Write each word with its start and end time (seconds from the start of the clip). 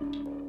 you 0.00 0.43